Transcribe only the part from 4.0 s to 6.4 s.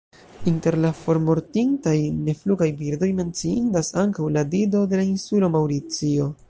ankaŭ la Dido de la insulo Maŭricio.